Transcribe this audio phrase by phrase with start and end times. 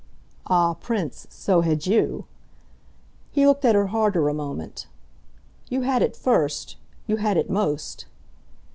[0.47, 2.25] "Ah, Prince, so had you!"
[3.29, 4.87] He looked at her harder a moment.
[5.69, 6.75] "You had it first.
[7.05, 8.07] You had it most."